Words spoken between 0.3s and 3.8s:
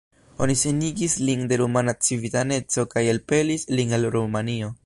Oni senigis lin de rumana civitaneco kaj elpelis